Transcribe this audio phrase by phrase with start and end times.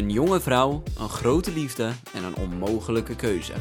[0.00, 3.52] Een jonge vrouw, een grote liefde en een onmogelijke keuze.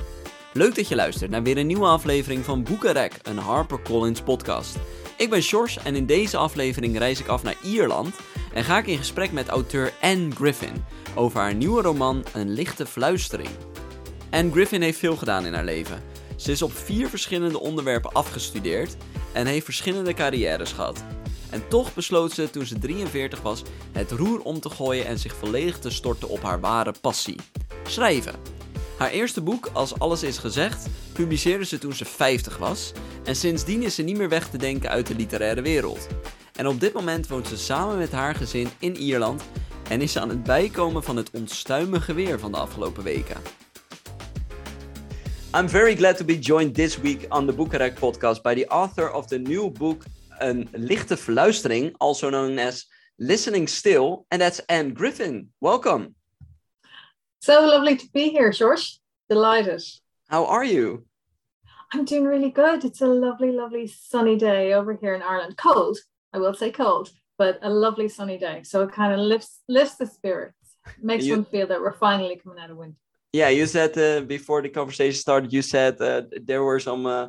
[0.54, 4.78] Leuk dat je luistert naar weer een nieuwe aflevering van Boekenrek, een HarperCollins podcast.
[5.18, 8.16] Ik ben Sjors en in deze aflevering reis ik af naar Ierland
[8.54, 12.86] en ga ik in gesprek met auteur Anne Griffin over haar nieuwe roman Een lichte
[12.86, 13.50] fluistering.
[14.30, 16.04] Anne Griffin heeft veel gedaan in haar leven.
[16.36, 18.96] Ze is op vier verschillende onderwerpen afgestudeerd
[19.32, 21.04] en heeft verschillende carrières gehad.
[21.50, 25.36] En toch besloot ze toen ze 43 was het roer om te gooien en zich
[25.36, 27.36] volledig te storten op haar ware passie:
[27.88, 28.36] schrijven.
[28.98, 32.92] Haar eerste boek, Als alles is gezegd, publiceerde ze toen ze 50 was
[33.24, 36.08] en sindsdien is ze niet meer weg te denken uit de literaire wereld.
[36.56, 39.44] En op dit moment woont ze samen met haar gezin in Ierland
[39.90, 43.38] en is ze aan het bijkomen van het onstuimige weer van de afgelopen weken.
[45.56, 49.12] I'm very glad to be joined this week on the Boekenrek podcast by the author
[49.12, 50.04] of the new book
[50.40, 52.86] Een lichte fluistering, also known as
[53.18, 55.50] Listening Still, and that's Anne Griffin.
[55.60, 56.16] Welcome.
[57.42, 59.00] So lovely to be here, George.
[59.30, 59.82] Delighted.
[60.30, 61.06] How are you?
[61.94, 62.86] I'm doing really good.
[62.86, 65.58] It's a lovely, lovely sunny day over here in Ireland.
[65.58, 65.98] Cold,
[66.34, 68.62] I will say cold, but a lovely sunny day.
[68.64, 72.36] So it kind of lifts lifts the spirits, makes You- one feel that we're finally
[72.38, 72.98] coming out of winter.
[73.34, 77.28] Yeah, you said uh, before the conversation started, you said uh, there were some uh,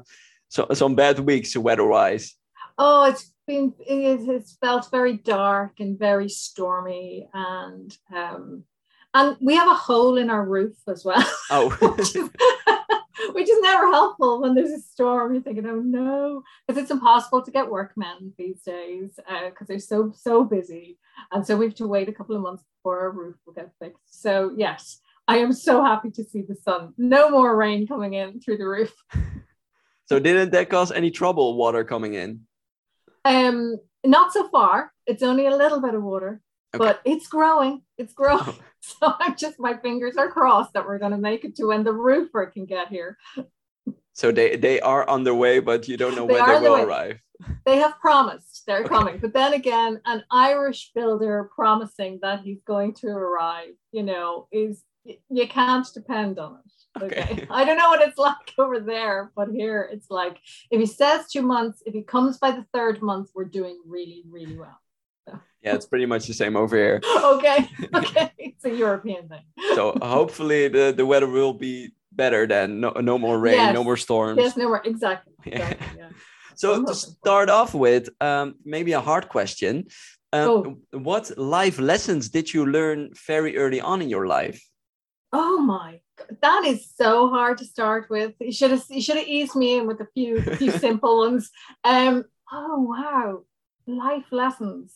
[0.49, 2.37] so, some bad weeks weather-wise.
[2.83, 8.65] Oh, it's been it, it's felt very dark and very stormy, and um,
[9.13, 11.23] and we have a hole in our roof as well.
[11.51, 12.31] Oh, which is,
[13.35, 15.35] which is never helpful when there's a storm.
[15.35, 20.15] You're thinking, oh no, because it's impossible to get workmen these days because they're so
[20.17, 20.99] so busy,
[21.33, 23.73] and so we have to wait a couple of months before our roof will get
[23.79, 24.23] fixed.
[24.23, 26.95] So yes, I am so happy to see the sun.
[26.97, 28.95] No more rain coming in through the roof.
[30.07, 31.59] so didn't that cause any trouble?
[31.59, 32.47] Water coming in?
[33.25, 34.93] Um, not so far.
[35.07, 36.41] It's only a little bit of water,
[36.75, 36.79] Okay.
[36.85, 37.83] but it's growing.
[37.99, 38.43] It's growing.
[38.47, 38.59] Oh.
[38.83, 41.85] So I'm just my fingers are crossed that we're going to make it to when
[41.85, 43.19] the roofer can get here.
[44.15, 46.75] So they they are on their way, but you don't know They when they will
[46.75, 46.83] way.
[46.85, 47.19] arrive.
[47.67, 48.89] they have promised they're Okay.
[48.89, 54.47] coming but then again an irish builder promising that he's going to arrive you know
[54.53, 57.47] is you can't depend on it okay, Okay.
[57.59, 60.37] i don't know what it's like over there but here it's like
[60.71, 64.23] if he says two months if he comes by the third month we're doing really
[64.31, 64.79] really well
[65.63, 66.99] Yeah, it's pretty much the same over here.
[67.35, 67.59] okay
[68.01, 69.45] okay it's a european thing
[69.77, 72.69] So hopefully the, the weather will be better then.
[72.81, 73.75] No no more rain, Yes.
[73.79, 74.39] no more storms.
[74.43, 75.53] yes no more exactly, Yeah.
[75.59, 76.11] exactly yeah.
[76.61, 79.75] So I'm to hoping for start off with, um, maybe a hard question.
[80.33, 80.61] Um, Oh.
[81.11, 84.59] What life lessons did you learn very early on in your life?
[85.33, 88.35] Oh my, God, that is so hard to start with.
[88.41, 91.51] You should have you should have eased me in with a few few simple ones.
[91.85, 92.25] Um.
[92.53, 93.43] Oh wow,
[93.87, 94.95] life lessons.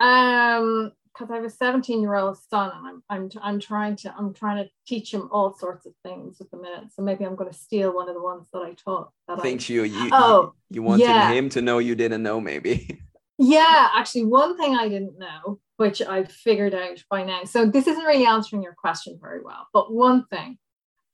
[0.00, 4.14] Um, because I have a 17 year old son, and I'm I'm I'm trying to
[4.16, 6.84] I'm trying to teach him all sorts of things at the minute.
[6.94, 9.10] So maybe I'm going to steal one of the ones that I taught.
[9.28, 11.32] That I, Things you you, Oh, you, you wanted yeah.
[11.32, 13.00] him to know you didn't know maybe.
[13.38, 17.44] Yeah, actually, one thing I didn't know, which I've figured out by now.
[17.44, 20.58] So this isn't really answering your question very well, but one thing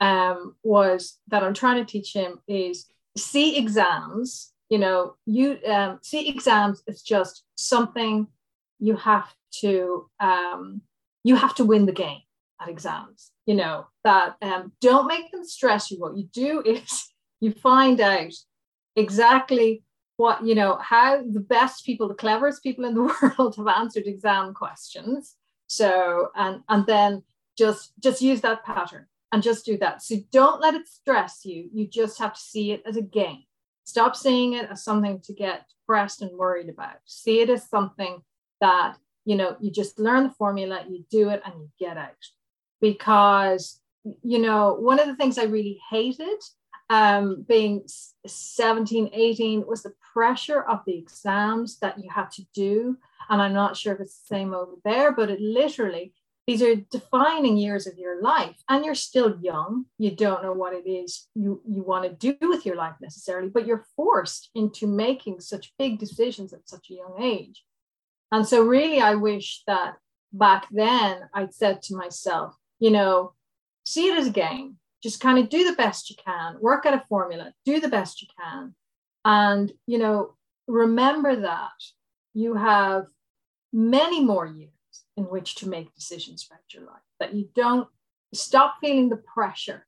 [0.01, 4.53] um, was that I'm trying to teach him is see exams.
[4.69, 8.29] You know, you um, see exams as just something
[8.79, 10.83] you have to um,
[11.25, 12.21] you have to win the game
[12.61, 13.31] at exams.
[13.47, 15.99] You know that um, don't make them stress you.
[15.99, 17.09] What you do is
[17.41, 18.33] you find out
[18.97, 19.83] exactly
[20.23, 23.03] what you know how the best people the cleverest people in the
[23.39, 25.35] world have answered exam questions.
[25.67, 27.25] So and and then
[27.59, 30.01] just just use that pattern and just do that.
[30.01, 31.69] So don't let it stress you.
[31.73, 33.43] You just have to see it as a game.
[33.83, 36.99] Stop seeing it as something to get depressed and worried about.
[37.05, 38.23] See it as something
[38.61, 42.23] that you know you just learn the formula you do it and you get out.
[42.81, 43.81] Because
[44.23, 46.41] you know one of the things i really hated
[46.93, 47.85] um, being
[48.27, 52.99] 17, 18 was the pressure of the exams that you have to do.
[53.31, 56.13] And I'm not sure if it's the same over there, but it literally,
[56.47, 58.63] these are defining years of your life.
[58.69, 59.87] And you're still young.
[59.97, 63.49] You don't know what it is you, you want to do with your life necessarily,
[63.49, 67.65] but you're forced into making such big decisions at such a young age.
[68.33, 69.95] And so, really, I wish that
[70.31, 73.33] back then I'd said to myself, you know,
[73.87, 76.95] see it as a game just kind of do the best you can work out
[76.95, 78.75] a formula do the best you can
[79.25, 80.35] and you know
[80.67, 81.71] remember that
[82.35, 83.07] you have
[83.73, 84.71] many more years
[85.17, 87.89] in which to make decisions about your life that you don't
[88.35, 89.87] stop feeling the pressure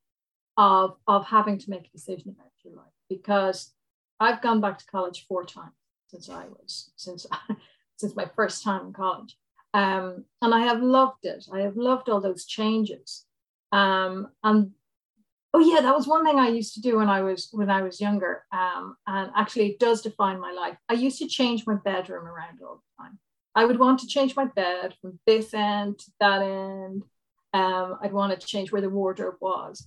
[0.56, 3.72] of of having to make a decision about your life because
[4.20, 5.72] i've gone back to college four times
[6.08, 7.26] since i was since
[7.96, 9.36] since my first time in college
[9.74, 11.46] Um, and I have loved it.
[11.52, 13.26] I have loved all those changes.
[13.72, 14.70] Um, and
[15.54, 17.82] oh yeah, that was one thing I used to do when I was when I
[17.82, 18.44] was younger.
[18.52, 20.76] Um, and actually, it does define my life.
[20.88, 23.18] I used to change my bedroom around all the time.
[23.54, 27.04] I would want to change my bed from this end to that end.
[27.52, 29.86] Um, I'd want to change where the wardrobe was.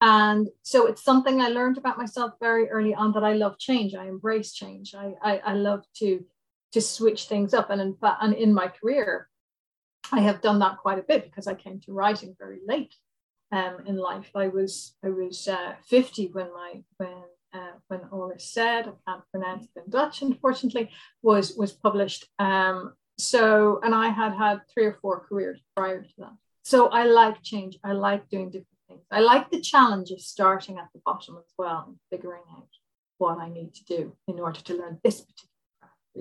[0.00, 3.94] And so it's something I learned about myself very early on that I love change.
[3.94, 4.94] I embrace change.
[4.94, 6.24] I, I, I love to
[6.72, 7.70] to switch things up.
[7.70, 9.28] And in fact, and in my career,
[10.12, 12.94] I have done that quite a bit because I came to writing very late
[13.54, 14.30] um, in life.
[14.34, 17.22] I was I was uh, 50 when my when
[17.52, 18.88] uh, when all is said.
[18.88, 20.90] I can't pronounce it in Dutch, unfortunately.
[21.22, 22.26] Was was published.
[22.38, 26.36] Um, so and I had had three or four careers prior to that.
[26.62, 27.78] So I like change.
[27.84, 29.04] I like doing different things.
[29.10, 32.68] I like the challenge of starting at the bottom as well and figuring out
[33.18, 35.53] what I need to do in order to learn this particular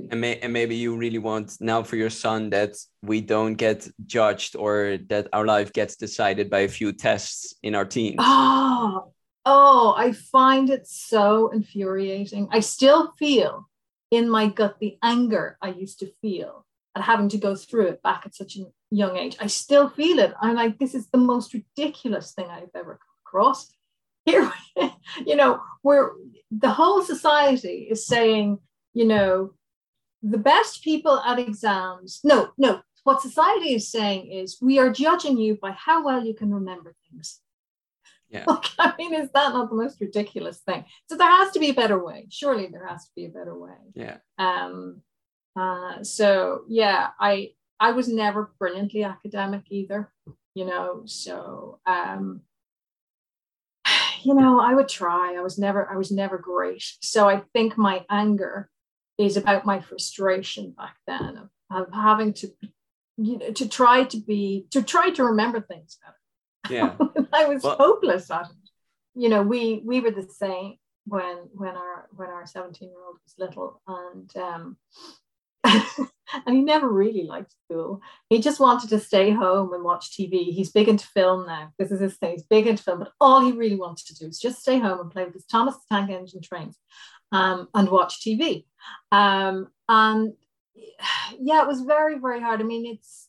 [0.09, 3.87] and, may, and maybe you really want now for your son that we don't get
[4.05, 8.15] judged or that our life gets decided by a few tests in our teens.
[8.19, 9.11] Oh
[9.45, 12.47] oh i find it so infuriating.
[12.51, 13.69] I still feel
[14.11, 16.65] in my gut the anger i used to feel
[16.95, 19.35] at having to go through it back at such a young age.
[19.39, 20.33] I still feel it.
[20.39, 23.71] I'm like this is the most ridiculous thing i've ever come across.
[24.25, 24.51] Here
[25.25, 26.11] you know where
[26.49, 28.59] the whole society is saying
[28.93, 29.53] you know
[30.23, 35.37] the best people at exams, no, no, what society is saying is we are judging
[35.37, 37.39] you by how well you can remember things.
[38.29, 38.45] Yeah.
[38.47, 40.85] Like, I mean, is that not the most ridiculous thing?
[41.07, 42.25] So there has to be a better way.
[42.31, 43.77] Surely there has to be a better way.
[43.93, 44.17] Yeah.
[44.39, 45.01] Um,
[45.55, 50.11] uh, so yeah, I I was never brilliantly academic either,
[50.55, 51.03] you know.
[51.05, 52.41] So um,
[54.23, 55.35] you know, I would try.
[55.37, 56.83] I was never I was never great.
[57.01, 58.71] So I think my anger
[59.17, 62.51] is about my frustration back then of, of having to
[63.17, 66.95] you know to try to be to try to remember things better yeah
[67.33, 68.69] i was well, hopeless at it
[69.15, 70.75] you know we we were the same
[71.05, 74.77] when when our when our 17 year old was little and um
[76.45, 78.01] and he never really liked school.
[78.29, 80.51] He just wanted to stay home and watch TV.
[80.51, 81.71] He's big into film now.
[81.77, 82.31] This is his thing.
[82.31, 84.99] He's big into film, but all he really wanted to do was just stay home
[84.99, 86.77] and play with his Thomas the Tank Engine trains
[87.33, 88.65] um, and watch TV.
[89.11, 90.33] Um, and
[91.39, 92.61] yeah, it was very, very hard.
[92.61, 93.27] I mean, it's,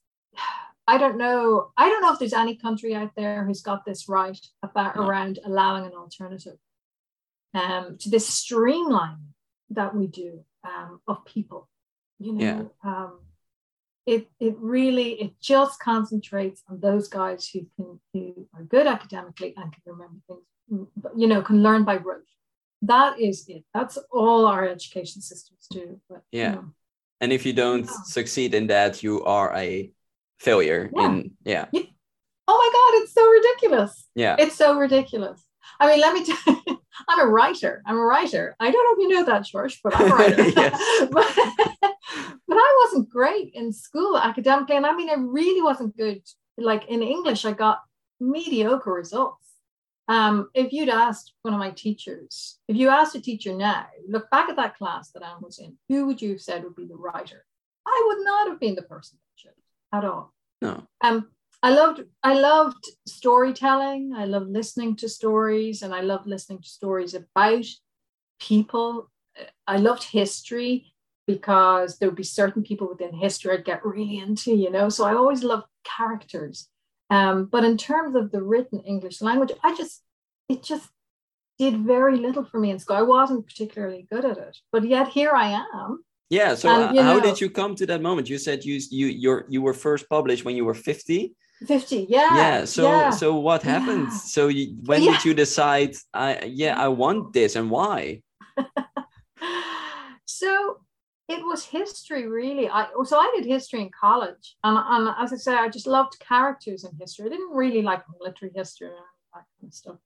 [0.86, 4.08] I don't know, I don't know if there's any country out there who's got this
[4.08, 6.58] right about around allowing an alternative
[7.54, 9.32] um, to this streamline
[9.70, 11.68] that we do um, of people.
[12.18, 12.90] You know, yeah.
[12.90, 13.20] um,
[14.06, 19.54] it it really it just concentrates on those guys who can who are good academically
[19.56, 22.28] and can remember things, you know, can learn by rote
[22.86, 23.64] that is it.
[23.72, 26.50] That's all our education systems do but, yeah.
[26.50, 26.64] you know.
[27.20, 27.92] and if you don't yeah.
[28.04, 29.90] succeed in that you are a
[30.38, 31.06] failure yeah.
[31.06, 31.66] in yeah.
[31.72, 31.82] yeah.
[32.48, 34.08] oh my god it's so ridiculous.
[34.14, 34.36] Yeah.
[34.38, 35.42] It's so ridiculous.
[35.80, 37.82] I mean let me tell you i'm a writer.
[37.86, 38.56] I'm a writer.
[38.60, 40.44] I don't know if you know that george but i'm a writer.
[41.10, 41.32] But,
[42.48, 46.22] but i wasn't great in school academically and i mean i really wasn't good
[46.56, 47.44] like in english.
[47.44, 47.80] I got
[48.20, 49.43] mediocre results
[50.08, 54.30] um, if you'd asked one of my teachers, if you asked a teacher now, look
[54.30, 56.86] back at that class that Anne was in, who would you have said would be
[56.86, 57.44] the writer?
[57.86, 60.34] I would not have been the person that should at all.
[60.60, 60.86] No.
[61.02, 61.28] Um,
[61.62, 64.12] I loved I loved storytelling.
[64.14, 67.64] I loved listening to stories, and I loved listening to stories about
[68.38, 69.10] people.
[69.66, 70.92] I loved history
[71.26, 74.90] because there would be certain people within history I'd get really into, you know.
[74.90, 76.68] So I always loved characters
[77.10, 80.02] um, but in terms of the written English language, I just,
[80.48, 80.88] it just
[81.58, 82.96] did very little for me in school.
[82.96, 86.04] I wasn't particularly good at it, but yet here I am.
[86.30, 86.54] Yeah.
[86.54, 88.28] So and, how know, did you come to that moment?
[88.28, 91.34] You said you you you you were first published when you were fifty.
[91.66, 93.10] 50 yeah yeah so yeah.
[93.10, 94.18] so what happened yeah.
[94.18, 95.12] so you, when yeah.
[95.12, 98.20] did you decide i yeah i want this and why
[100.26, 100.80] so
[101.28, 102.68] it was history really.
[102.68, 106.18] I so i did history in college and, and as i say i just loved
[106.20, 107.26] characters in history.
[107.26, 108.96] I didn't really like military history and
[109.34, 109.96] that kind of stuff.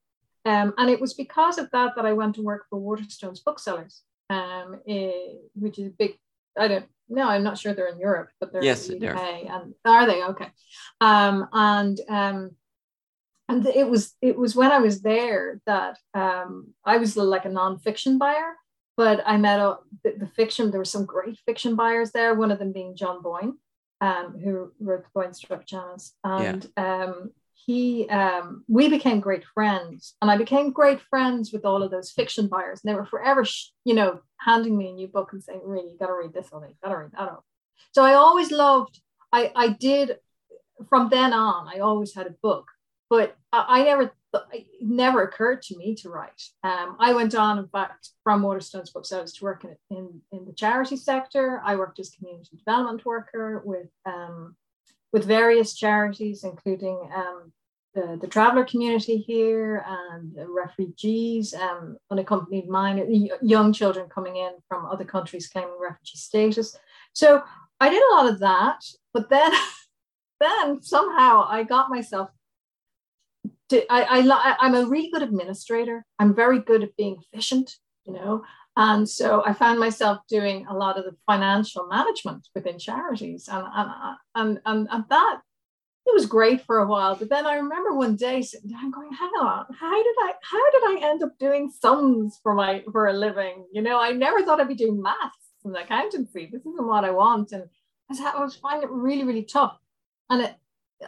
[0.44, 4.02] Um, and it was because of that that i went to work for waterstones booksellers
[4.30, 5.12] um, eh,
[5.54, 6.12] which is a big
[6.58, 9.50] i don't no i'm not sure they're in europe but they're yes in the UK,
[9.50, 10.22] and are they?
[10.22, 10.48] Okay.
[11.00, 12.50] Um, and um,
[13.48, 17.50] and it was it was when i was there that um, i was like a
[17.50, 18.56] nonfiction buyer
[18.98, 22.50] but I met a, the, the, fiction, there were some great fiction buyers there, one
[22.50, 23.56] of them being John Boyne,
[24.00, 26.14] um, who wrote the Boy in the Striped Pyjamas.
[26.24, 27.04] And yeah.
[27.04, 30.16] um, he, um, we became great friends.
[30.20, 32.80] And I became great friends with all of those fiction buyers.
[32.82, 35.92] And they were forever, sh- you know, handing me a new book and saying, really,
[35.92, 37.38] you got to read this one, you got to read that one.
[37.94, 39.00] So I always loved,
[39.32, 40.16] I, I did
[40.88, 42.66] from then on, I always had a book,
[43.10, 44.12] but I, I never,
[44.52, 46.42] it never occurred to me to write.
[46.62, 50.44] Um, I went on, in fact, from Waterstones Books Booksellers to work in, in, in
[50.44, 51.62] the charity sector.
[51.64, 54.56] I worked as community development worker with, um,
[55.12, 57.52] with various charities, including um,
[57.94, 63.04] the, the traveller community here and refugees, um, unaccompanied minor,
[63.42, 66.76] young children coming in from other countries claiming refugee status.
[67.12, 67.42] So
[67.80, 69.52] I did a lot of that, but then
[70.40, 72.30] then somehow I got myself
[73.70, 76.04] to, I, I, I'm a really good administrator.
[76.18, 78.44] I'm very good at being efficient, you know.
[78.76, 83.48] And so I found myself doing a lot of the financial management within charities.
[83.50, 83.90] And, and,
[84.34, 85.40] and, and, and that
[86.06, 87.16] it was great for a while.
[87.16, 90.70] But then I remember one day sitting down going, hang on, how did I how
[90.70, 93.66] did I end up doing sums for my for a living?
[93.72, 96.48] You know, I never thought I'd be doing maths and accountancy.
[96.50, 97.52] This isn't what I want.
[97.52, 97.64] And
[98.10, 99.76] I was, finding it really, really tough
[100.30, 100.54] and it,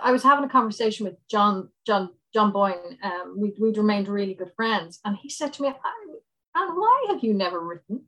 [0.01, 2.99] I was having a conversation with John John John Boyne.
[3.03, 7.23] Um, we, we'd remained really good friends, and he said to me, "And why have
[7.23, 8.05] you never written?"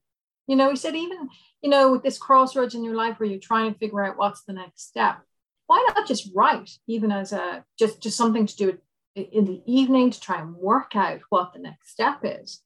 [0.46, 1.28] You know, he said, even
[1.62, 4.42] you know, with this crossroads in your life where you're trying to figure out what's
[4.42, 5.20] the next step,
[5.66, 8.78] why not just write, even as a just just something to do
[9.14, 12.60] in the evening to try and work out what the next step is.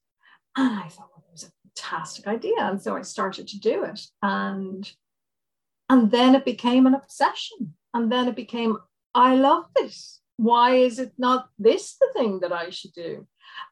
[0.55, 3.83] And I thought, well, it was a fantastic idea, and so I started to do
[3.83, 4.91] it, and
[5.89, 8.77] and then it became an obsession and then it became,
[9.15, 10.21] I love this.
[10.37, 13.27] Why is it not this the thing that I should do?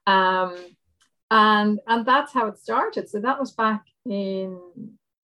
[0.06, 0.56] Um,
[1.32, 3.10] and and that's how it started.
[3.10, 4.60] So that was back in,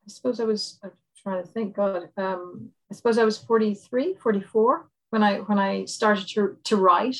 [0.05, 4.15] I suppose I was I'm trying to think, God, um, I suppose I was 43,
[4.15, 7.17] 44 when I when I started to, to write.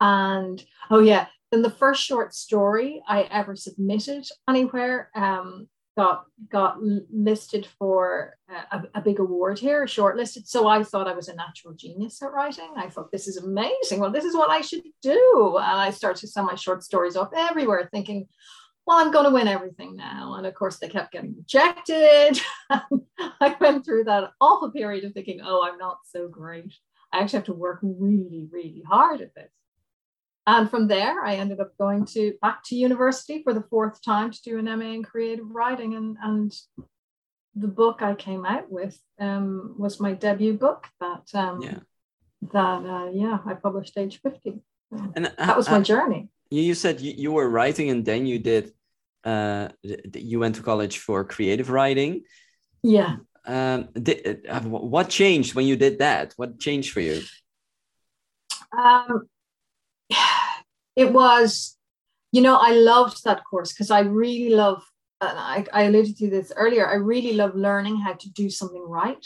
[0.00, 6.76] And oh yeah, then the first short story I ever submitted anywhere um, got got
[7.10, 10.46] listed for uh, a, a, big award here, shortlisted.
[10.46, 12.68] So I thought I was a natural genius at writing.
[12.76, 14.00] I thought this is amazing.
[14.00, 15.56] Well, this is what I should do.
[15.58, 18.28] And I started to send my short stories off everywhere, thinking,
[18.86, 20.34] well, I'm going to win everything now.
[20.34, 22.40] And of course, they kept getting rejected.
[22.70, 26.72] I went through that awful period of thinking, oh, I'm not so great.
[27.12, 29.50] I actually have to work really, really hard at this.
[30.46, 34.30] And from there, I ended up going to back to university for the fourth time
[34.30, 35.94] to do an MA in creative writing.
[35.94, 36.54] And, and
[37.56, 41.78] the book I came out with um, was my debut book that, um, yeah.
[42.52, 44.60] that uh, yeah, I published age 50.
[44.92, 46.28] So and uh, that was my uh, journey.
[46.50, 48.72] You said you, you were writing and then you did,
[49.24, 52.22] uh, you went to college for creative writing.
[52.84, 53.16] Yeah.
[53.44, 56.34] Um, did, what changed when you did that?
[56.36, 57.22] What changed for you?
[58.76, 59.28] Um,
[60.96, 61.76] it was,
[62.32, 64.82] you know, I loved that course because I really love,
[65.20, 68.84] and I, I alluded to this earlier, I really love learning how to do something
[68.88, 69.24] right.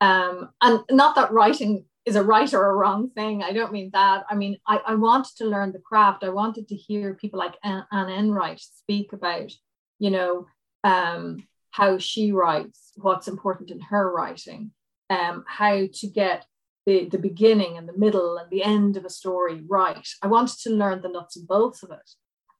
[0.00, 3.42] Um, and not that writing is a right or a wrong thing.
[3.42, 4.24] I don't mean that.
[4.28, 6.24] I mean, I, I wanted to learn the craft.
[6.24, 9.52] I wanted to hear people like Anne, Enright speak about,
[9.98, 10.46] you know,
[10.82, 14.72] um, how she writes, what's important in her writing,
[15.10, 16.44] um, how to get
[16.86, 20.06] the, the beginning and the middle and the end of a story right.
[20.22, 22.10] I wanted to learn the nuts and bolts of it.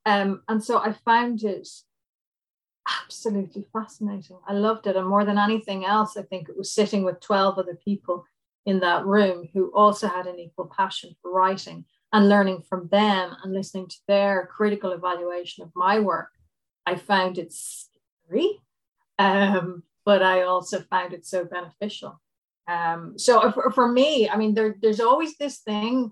[0.05, 1.67] Um, and so I found it
[3.03, 4.39] absolutely fascinating.
[4.47, 4.95] I loved it.
[4.95, 8.25] And more than anything else, I think it was sitting with 12 other people
[8.65, 13.35] in that room who also had an equal passion for writing and learning from them
[13.43, 16.29] and listening to their critical evaluation of my work.
[16.85, 18.59] I found it scary,
[19.17, 22.21] um, but I also found it so beneficial.
[22.67, 26.11] Um, so for, for, me, I mean, there, there's always this thing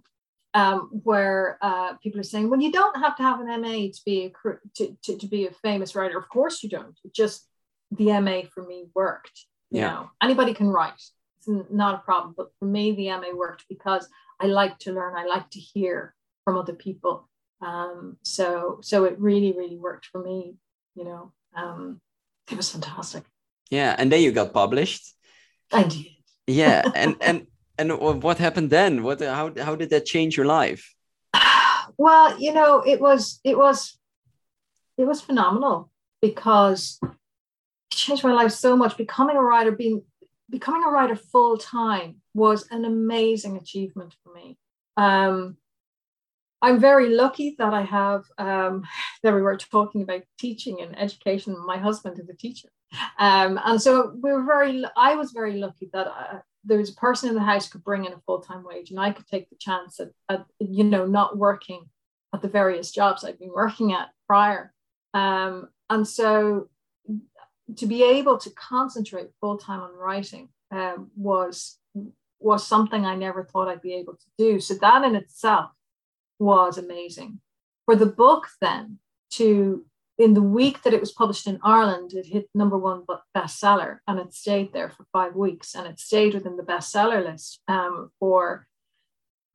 [0.53, 4.01] um, where uh, people are saying, well, you don't have to have an MA to
[4.05, 6.17] be a, to, to, to be a famous writer.
[6.17, 6.97] Of course you don't.
[7.03, 7.47] It just
[7.91, 9.45] the MA for me worked.
[9.69, 9.91] You yeah.
[9.91, 10.93] know, anybody can write.
[11.37, 12.33] It's not a problem.
[12.35, 14.07] But for me, the MA worked because
[14.39, 15.15] I like to learn.
[15.15, 17.29] I like to hear from other people.
[17.61, 20.55] Um, so so it really, really worked for me.
[20.95, 22.01] You know, um,
[22.49, 23.23] it was fantastic.
[23.69, 25.15] Yeah, and then you got published.
[25.71, 26.05] I did
[26.47, 29.03] yeah and and and what happened then?
[29.03, 30.93] What how how did that change your life?
[31.97, 33.99] Well you know it was it was
[34.97, 37.09] it was phenomenal because it
[37.91, 38.97] changed my life so much.
[38.97, 40.03] Becoming a writer being
[40.49, 44.57] becoming a writer full time was an amazing achievement for me.
[44.97, 45.57] Um,
[46.61, 48.83] I'm very lucky that I have um,
[49.23, 51.55] that we were talking about teaching and education.
[51.65, 52.69] My husband is a teacher,
[53.19, 54.83] um, and so we were very.
[54.95, 58.05] I was very lucky that uh, there was a person in the house could bring
[58.05, 61.05] in a full time wage, and I could take the chance at, at, you know
[61.05, 61.89] not working
[62.33, 64.73] at the various jobs I've been working at prior.
[65.13, 66.69] Um, and so
[67.77, 71.77] to be able to concentrate full time on writing um, was
[72.39, 74.59] was something I never thought I'd be able to do.
[74.59, 75.71] So that in itself
[76.41, 77.39] was amazing.
[77.85, 78.99] For the book, then,
[79.31, 79.85] to
[80.17, 83.03] in the week that it was published in Ireland, it hit number one
[83.35, 87.59] bestseller and it stayed there for five weeks and it stayed within the bestseller list
[87.67, 88.67] um, for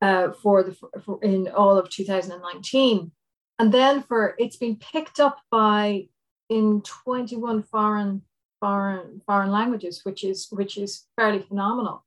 [0.01, 3.11] uh, for the for, in all of 2019.
[3.59, 6.07] And then for it's been picked up by
[6.49, 8.21] in 21 foreign
[8.59, 12.03] foreign foreign languages, which is which is fairly phenomenal.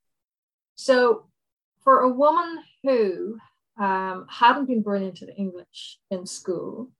[0.75, 1.26] So
[1.82, 3.38] for a woman who
[3.79, 6.91] um, hadn't been brilliant at English in school,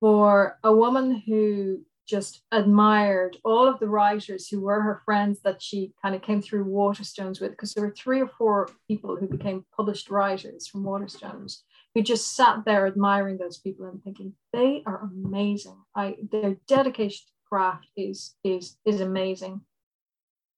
[0.00, 5.62] for a woman who just admired all of the writers who were her friends that
[5.62, 9.28] she kind of came through Waterstones with, because there were three or four people who
[9.28, 11.58] became published writers from Waterstones
[11.94, 15.76] who just sat there admiring those people and thinking they are amazing.
[15.94, 19.60] I their dedication to craft is is is amazing.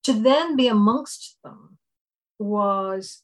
[0.05, 1.79] To then be amongst them
[2.39, 3.23] was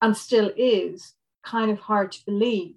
[0.00, 1.14] and still is
[1.48, 2.74] kind of hard to believe.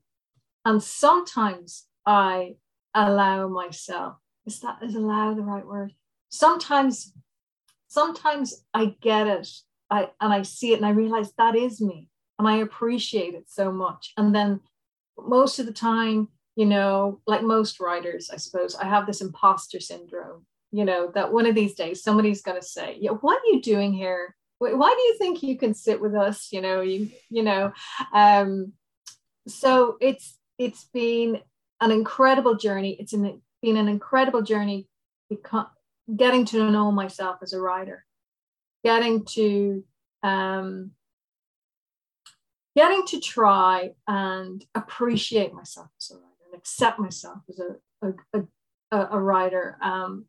[0.66, 2.56] And sometimes I
[2.94, 5.94] allow myself, is that is allow the right word?
[6.30, 7.14] Sometimes,
[7.88, 9.48] sometimes I get it.
[9.90, 12.08] I and I see it and I realize that is me.
[12.40, 14.14] And I appreciate it so much.
[14.18, 14.62] And then
[15.18, 19.80] most of the time, you know, like most writers, I suppose, I have this imposter
[19.80, 23.54] syndrome, you know, that one of these days somebody's going to say, yeah, what are
[23.54, 24.36] you doing here?
[24.62, 26.50] Why do you think you can sit with us?
[26.52, 27.72] You know, you, you know,
[28.14, 28.74] um,
[29.48, 31.42] so it's, it's been
[31.80, 32.96] an incredible journey.
[33.00, 34.88] It's an, been an incredible journey
[35.30, 35.66] because
[36.16, 38.06] getting to know myself as a writer,
[38.84, 39.84] getting to
[40.24, 40.92] um,
[42.76, 48.44] getting to try and appreciate myself as a writer and accept myself as a, a,
[48.92, 50.26] a, a writer um,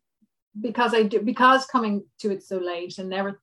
[0.59, 3.39] because I do because coming to it so late and never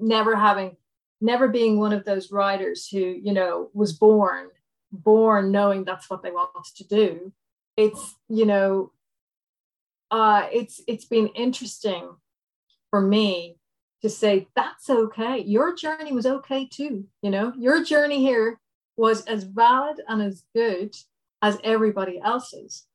[0.00, 0.76] never having
[1.20, 4.48] never being one of those writers who you know was born
[4.90, 7.32] born knowing that's what they wanted to do.
[7.76, 8.92] It's you know
[10.10, 12.10] uh it's it's been interesting
[12.90, 13.56] for me
[14.02, 15.38] to say that's okay.
[15.38, 17.52] Your journey was okay too you know?
[17.56, 18.60] Your journey here
[18.96, 20.94] was as valid and as good
[21.40, 22.86] as everybody else's.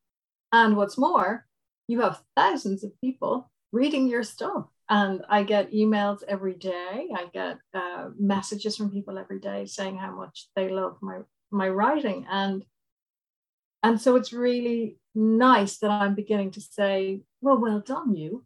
[0.52, 1.46] And what's more
[1.88, 7.10] you have thousands of people reading your stuff and i get emails every day.
[7.16, 11.20] I get uh, messages from people every day saying how much they love my
[11.52, 12.26] my writing.
[12.30, 12.64] And
[13.84, 18.46] and so it's really nice that i'm beginning to say well well done you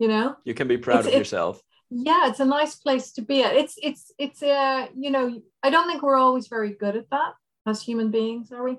[0.00, 0.36] you know?
[0.44, 1.62] You can be proud it's, of yourself.
[1.88, 3.54] Yeah it's a nice place to be at.
[3.54, 7.08] It's it's it's a uh, you know i don't think we're always very good at
[7.10, 7.34] that
[7.66, 8.76] as human beings are we?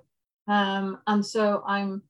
[0.47, 2.03] Um and so i'm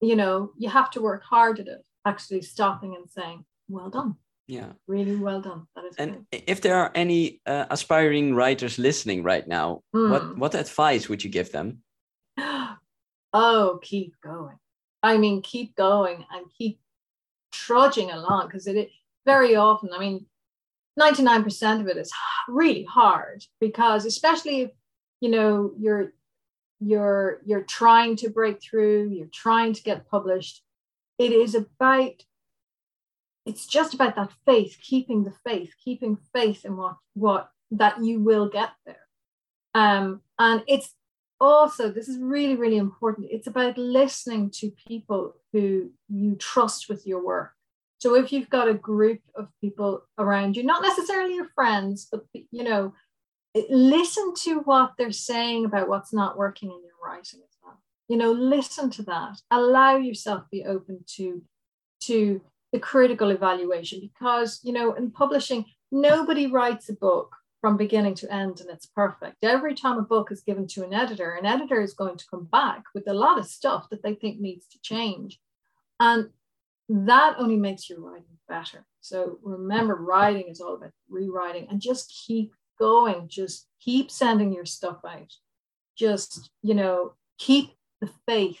[0.00, 4.16] you know you have to work hard at it actually stopping and saying well done
[4.46, 6.44] yeah really well done that is and great.
[6.46, 10.10] if there are any uh, aspiring writers listening right now mm.
[10.10, 11.78] what what advice would you give them
[13.32, 14.56] oh keep going
[15.02, 16.78] i mean keep going and keep
[17.50, 18.90] trudging along because it
[19.26, 20.26] very often, I mean,
[20.98, 22.10] 99% of it is
[22.48, 24.70] really hard because especially if
[25.20, 26.12] you know you're
[26.78, 30.62] you're you're trying to break through, you're trying to get published.
[31.18, 32.22] It is about
[33.46, 38.20] it's just about that faith, keeping the faith, keeping faith in what what that you
[38.20, 39.06] will get there.
[39.74, 40.94] Um, and it's
[41.40, 43.28] also this is really really important.
[43.30, 47.56] It's about listening to people who you trust with your work
[47.98, 52.24] so if you've got a group of people around you, not necessarily your friends, but
[52.32, 52.94] you know,
[53.70, 57.80] listen to what they're saying about what's not working in your writing as well.
[58.08, 59.40] You know, listen to that.
[59.50, 61.42] Allow yourself be open to
[62.02, 68.14] to the critical evaluation because you know in publishing nobody writes a book from beginning
[68.14, 71.46] to end and it's perfect every time a book is given to an editor an
[71.46, 74.66] editor is going to come back with a lot of stuff that they think needs
[74.66, 75.40] to change
[76.00, 76.28] and
[76.88, 78.86] that only makes your writing better.
[79.00, 83.28] So remember, writing is all about rewriting and just keep going.
[83.28, 85.32] Just keep sending your stuff out.
[85.96, 88.60] Just, you know, keep the faith.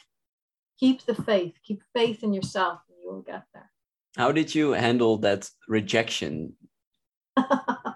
[0.78, 1.54] Keep the faith.
[1.64, 3.70] Keep faith in yourself and you will get there.
[4.16, 6.54] How did you handle that rejection?
[7.36, 7.94] oh,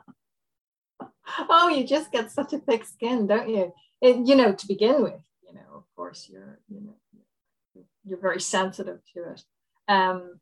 [1.69, 3.73] you just get such a thick skin, don't you?
[4.01, 8.41] It, you know, to begin with, you know, of course, you're, you know, you're very
[8.41, 9.43] sensitive to it
[9.91, 10.41] um,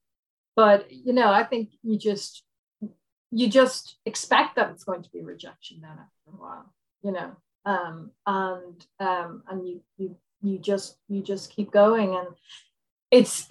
[0.55, 2.45] but you know, I think you just
[3.31, 7.37] you just expect that it's going to be rejection then after a while, you know,
[7.65, 12.29] um, and um, and you you you just you just keep going and
[13.11, 13.47] it's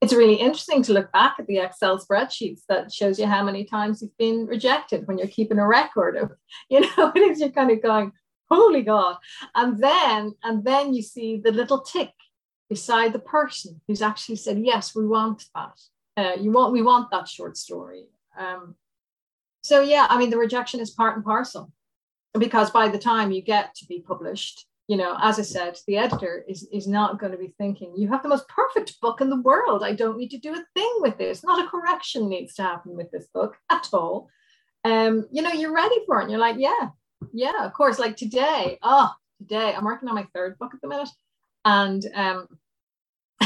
[0.00, 3.64] it's really interesting to look back at the Excel spreadsheets that shows you how many
[3.64, 6.32] times you've been rejected when you're keeping a record of,
[6.70, 8.12] you know, it is you're kind of going,
[8.50, 9.16] holy God.
[9.54, 12.12] And then, and then you see the little tick
[12.68, 15.80] beside the person who's actually said, yes, we want that.
[16.16, 18.06] Uh, you want, we want that short story.
[18.38, 18.74] Um,
[19.62, 21.72] so yeah, I mean, the rejection is part and parcel
[22.38, 25.98] because by the time you get to be published, you know, as I said, the
[25.98, 29.28] editor is, is not going to be thinking, you have the most perfect book in
[29.28, 29.82] the world.
[29.82, 31.44] I don't need to do a thing with this.
[31.44, 34.30] Not a correction needs to happen with this book at all.
[34.84, 36.22] Um, you know, you're ready for it.
[36.22, 36.88] And you're like, yeah,
[37.34, 37.98] yeah, of course.
[37.98, 41.10] Like today, oh, today I'm working on my third book at the minute.
[41.66, 42.46] And um,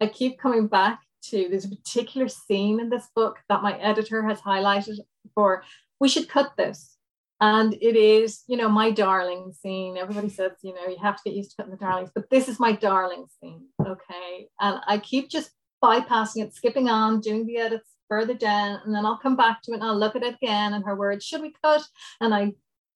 [0.00, 4.22] I keep coming back to there's a particular scene in this book that my editor
[4.22, 4.98] has highlighted
[5.34, 5.62] for
[6.00, 6.93] we should cut this
[7.40, 9.96] and it is you know my darling scene.
[9.96, 12.48] Everybody says you know you have to get used to cutting the darlings but this
[12.48, 14.48] is my darling scene okay?
[14.60, 15.50] And i keep just
[15.82, 19.72] bypassing it skipping on doing the edits further down and then i'll come back to
[19.72, 21.82] it and i'll look at it again and her words should we cut?
[22.20, 22.52] And i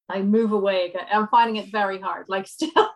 [0.09, 0.95] i move away.
[1.13, 2.27] I'm finding it very hard.
[2.29, 2.91] Like still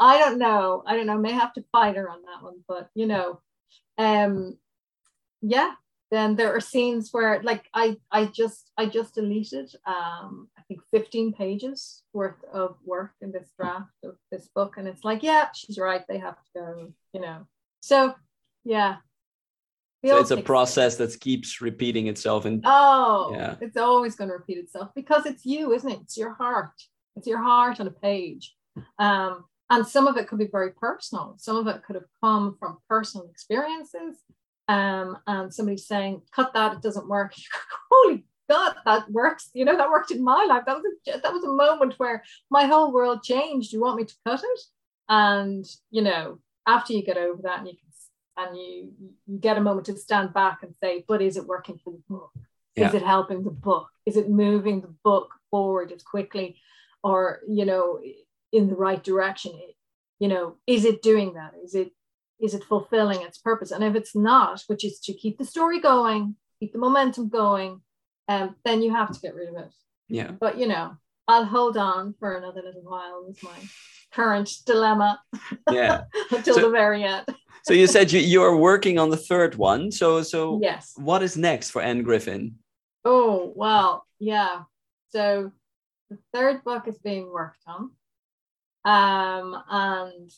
[0.00, 0.82] i don't know.
[0.86, 1.18] I don't know.
[1.18, 3.40] May have to fight her on that one but you know
[3.98, 4.58] um
[5.42, 5.72] yeah.
[6.10, 11.32] Then there are scenes where like i i just i just deleted um think 15
[11.32, 14.74] pages worth of work in this draft of this book.
[14.76, 16.02] And it's like yeah she's right.
[16.08, 17.46] They have to go you know.
[17.80, 18.14] So
[18.64, 18.96] yeah.
[20.04, 23.56] So it's a process that keeps repeating itself and oh yeah.
[23.60, 26.00] it's always going to repeat itself because it's you isn't it?
[26.02, 26.72] It's your heart.
[27.16, 28.54] It's your heart on a page.
[28.98, 31.36] Um and some of it could be very personal.
[31.38, 34.18] Some of it could have come from personal experiences.
[34.68, 37.34] Um, and somebody's saying, cut that, it doesn't work.
[37.90, 39.50] Holy God, that works.
[39.54, 40.64] You know, that worked in my life.
[40.66, 43.72] That was a, that was a moment where my whole world changed.
[43.72, 44.60] You want me to cut it?
[45.08, 47.84] And, you know, after you get over that and you can
[48.36, 48.92] and you
[49.26, 52.02] you get a moment to stand back and say, but is it working for the
[52.08, 52.32] book?
[52.74, 52.88] Yeah.
[52.88, 53.88] Is it helping the book?
[54.06, 56.56] Is it moving the book forward as quickly
[57.04, 58.00] or, you know,
[58.52, 59.52] in the right direction?
[60.18, 61.52] You know, is it doing that?
[61.62, 61.92] Is it
[62.40, 63.70] is it fulfilling its purpose?
[63.70, 67.80] And if it's not, which is to keep the story going, keep the momentum going,
[68.28, 69.72] um, then you have to get rid of it.
[70.08, 70.32] Yeah.
[70.32, 70.96] But you know,
[71.28, 73.56] I'll hold on for another little while with my
[74.12, 75.20] current dilemma.
[75.70, 76.04] Yeah.
[76.30, 77.26] until so, the very end.
[77.64, 79.90] so you said you, you are working on the third one.
[79.90, 80.92] So so yes.
[80.96, 82.56] What is next for Anne Griffin?
[83.04, 84.62] Oh well, yeah.
[85.10, 85.52] So
[86.10, 87.90] the third book is being worked on.
[88.84, 90.30] Um, and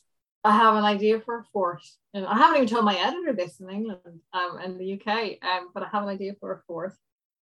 [0.45, 1.97] I have an idea for a fourth.
[2.15, 5.71] And I haven't even told my editor this in England um, in the UK, um,
[5.75, 6.97] but I have an idea for a fourth.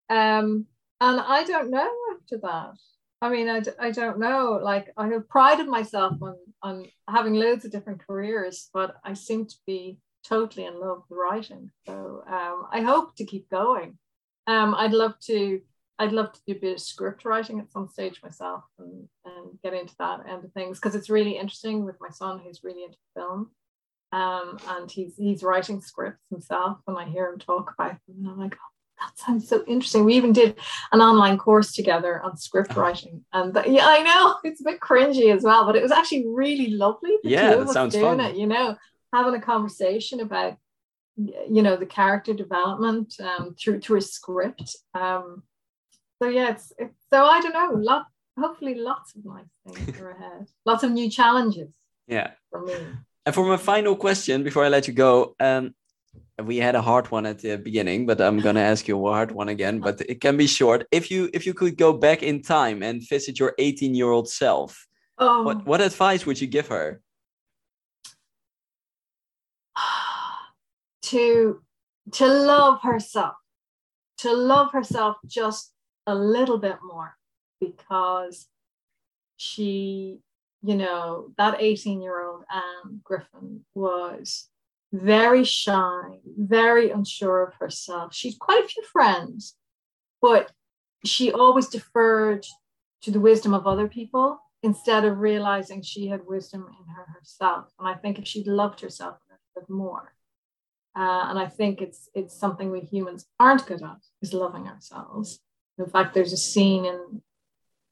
[0.09, 0.65] Um,
[1.01, 2.77] and I don't know after that.
[3.21, 4.59] I mean, I, I don't know.
[4.61, 9.45] Like, I have prided myself on, on having loads of different careers, but I seem
[9.45, 11.71] to be totally in love with writing.
[11.87, 13.97] So um, I hope to keep going.
[14.47, 15.61] Um, I'd love to
[15.99, 19.59] I'd love to do a bit of script writing at some stage myself and, and
[19.63, 22.83] get into that end of things because it's really interesting with my son who's really
[22.83, 23.51] into film.
[24.11, 28.27] Um, and he's he's writing scripts himself and I hear him talk about them and
[28.27, 28.72] I'm like, oh,
[29.03, 30.05] that sounds so interesting.
[30.05, 30.57] We even did
[30.91, 33.23] an online course together on script writing.
[33.33, 36.25] And the, yeah, I know it's a bit cringy as well, but it was actually
[36.27, 37.15] really lovely.
[37.23, 38.19] Yeah, that sounds doing fun.
[38.19, 38.77] It, you know,
[39.13, 40.57] having a conversation about
[41.15, 44.75] you know the character development um, through through a script.
[44.93, 45.43] Um,
[46.21, 47.79] so yeah, it's, it's so I don't know.
[47.79, 48.05] Lot,
[48.39, 50.47] hopefully, lots of nice things are ahead.
[50.65, 51.69] Lots of new challenges.
[52.07, 52.31] Yeah.
[52.49, 52.75] For me.
[53.25, 55.73] And for my final question, before I let you go, um,
[56.41, 59.31] we had a hard one at the beginning, but I'm gonna ask you a hard
[59.31, 59.79] one again.
[59.79, 60.87] But it can be short.
[60.91, 64.29] If you if you could go back in time and visit your 18 year old
[64.29, 65.43] self, oh.
[65.43, 67.01] what what advice would you give her?
[71.03, 71.61] to
[72.11, 73.35] to love herself,
[74.19, 75.71] to love herself just
[76.07, 77.15] a little bit more
[77.59, 78.47] because
[79.37, 80.19] she,
[80.61, 84.49] you know, that 18 year old Anne um, Griffin was
[84.93, 88.13] very shy, very unsure of herself.
[88.13, 89.55] She'd quite a few friends,
[90.21, 90.51] but
[91.03, 92.45] she always deferred
[93.01, 97.65] to the wisdom of other people instead of realizing she had wisdom in her herself.
[97.79, 100.13] And I think if she'd loved herself a bit more,
[100.95, 105.39] uh, and I think it's it's something we humans aren't good at is loving ourselves.
[105.79, 107.21] In fact, there's a scene in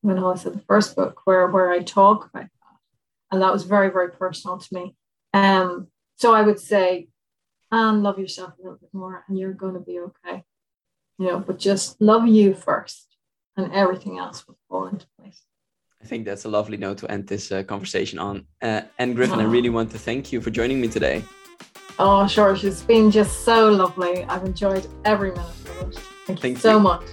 [0.01, 2.77] when I was at the first book where where I talk about that,
[3.31, 4.95] and that was very very personal to me.
[5.33, 5.87] Um,
[6.21, 7.07] so I would say,
[7.71, 10.43] and love yourself a little bit more, and you're going to be okay.
[11.17, 13.17] You know, but just love you first,
[13.57, 15.41] and everything else will fall into place.
[16.01, 18.45] I think that's a lovely note to end this uh, conversation on.
[18.61, 19.41] Uh, Anne Griffin, oh.
[19.41, 21.23] I really want to thank you for joining me today.
[21.97, 22.55] Oh, sure.
[22.55, 24.23] it's been just so lovely.
[24.25, 25.99] I've enjoyed every minute of it.
[26.25, 26.79] Thank, Thank you so you.
[26.79, 27.03] much.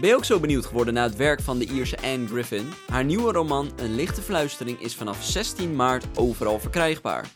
[0.00, 2.68] Ben je ook zo benieuwd geworden naar het werk van de Ierse Anne Griffin?
[2.86, 7.30] Haar nieuwe roman Een lichte fluistering is vanaf 16 maart overal verkrijgbaar.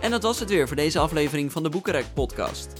[0.00, 2.72] En dat was het weer voor deze aflevering van de Boekenrek podcast.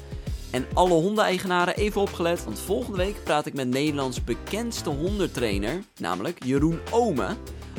[0.51, 6.45] En alle hondeneigenaren even opgelet, want volgende week praat ik met Nederlands bekendste hondentrainer, namelijk
[6.45, 7.37] Jeroen Ome,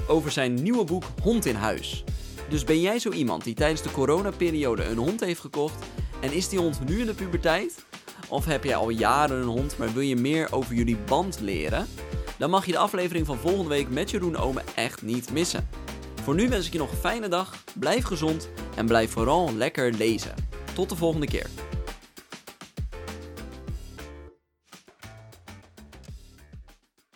[0.08, 2.04] over zijn nieuwe boek Hond in Huis.
[2.50, 5.86] Dus ben jij zo iemand die tijdens de coronaperiode een hond heeft gekocht
[6.22, 7.86] en is die hond nu in de puberteit?
[8.34, 11.88] Of heb jij al jaren een hond, maar wil je meer over jullie band leren?
[12.38, 15.70] Dan mag je de aflevering van volgende week met Jeroen Ome echt niet missen.
[16.24, 19.94] Voor nu wens ik je nog een fijne dag, blijf gezond en blijf vooral lekker
[19.94, 20.36] lezen.
[20.74, 21.48] Tot de volgende keer.